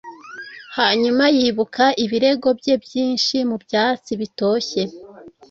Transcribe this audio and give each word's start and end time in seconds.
Hanyuma 0.77 1.23
yibuka 1.37 1.85
ibirego 2.03 2.47
bye 2.59 2.75
byinshi 2.83 3.35
mubyatsi 3.49 4.11
bitoshye 4.21 4.81